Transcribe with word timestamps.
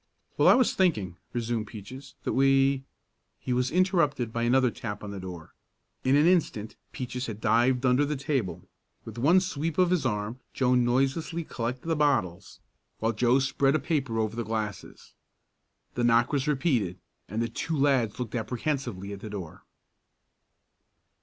"Well, 0.35 0.47
I 0.47 0.55
was 0.55 0.73
thinking," 0.73 1.17
resumed 1.31 1.67
Peaches, 1.67 2.15
"that 2.23 2.33
we" 2.33 2.85
He 3.45 3.53
was 3.53 3.69
interrupted 3.69 4.33
by 4.33 4.41
another 4.41 4.71
tap 4.71 5.03
on 5.03 5.11
the 5.11 5.19
door. 5.19 5.53
In 6.03 6.15
an 6.15 6.25
instant 6.25 6.75
Peaches 6.91 7.27
had 7.27 7.39
dived 7.39 7.85
under 7.85 8.03
the 8.03 8.15
table. 8.15 8.67
With 9.05 9.19
one 9.19 9.39
sweep 9.39 9.77
of 9.77 9.91
his 9.91 10.03
arm 10.03 10.39
Joe 10.55 10.73
noiselessly 10.73 11.43
collected 11.43 11.87
the 11.87 11.95
bottles, 11.95 12.59
while 12.97 13.11
Joe 13.13 13.37
spread 13.37 13.75
a 13.75 13.79
paper 13.79 14.17
over 14.17 14.35
the 14.35 14.43
glasses. 14.43 15.13
The 15.93 16.03
knock 16.03 16.33
was 16.33 16.47
repeated, 16.47 16.97
and 17.29 17.39
the 17.39 17.47
two 17.47 17.77
lads 17.77 18.19
looked 18.19 18.33
apprehensively 18.33 19.13
at 19.13 19.19
the 19.19 19.29
door. 19.29 19.65